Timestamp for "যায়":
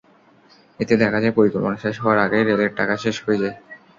1.19-1.35, 3.43-3.55